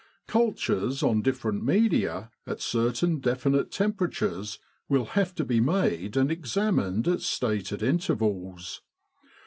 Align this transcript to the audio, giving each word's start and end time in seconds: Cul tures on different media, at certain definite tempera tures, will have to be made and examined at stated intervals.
Cul 0.27 0.53
tures 0.53 1.03
on 1.07 1.21
different 1.21 1.63
media, 1.63 2.31
at 2.47 2.59
certain 2.59 3.19
definite 3.19 3.69
tempera 3.69 4.09
tures, 4.09 4.57
will 4.89 5.05
have 5.13 5.35
to 5.35 5.45
be 5.45 5.59
made 5.59 6.17
and 6.17 6.31
examined 6.31 7.07
at 7.07 7.21
stated 7.21 7.83
intervals. 7.83 8.81